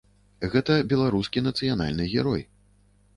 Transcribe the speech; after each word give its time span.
Гэта 0.53 0.77
беларускі 0.93 1.43
нацыянальны 1.49 2.09
герой. 2.15 2.41